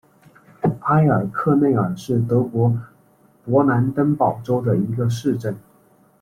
[0.87, 2.75] 埃尔克内尔是德国
[3.47, 5.55] 勃兰登堡州的一个市镇。